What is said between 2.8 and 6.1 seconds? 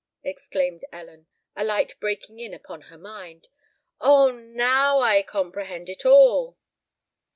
her mind: "Oh now I comprehend it